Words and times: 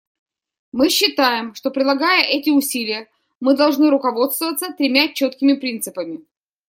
Мы 0.71 0.89
считаем, 0.89 1.53
что, 1.53 1.69
прилагая 1.69 2.23
эти 2.25 2.49
усилия, 2.49 3.07
мы 3.39 3.55
должны 3.55 3.91
руководствоваться 3.91 4.73
тремя 4.73 5.13
четкими 5.13 5.53
принципами. 5.53 6.25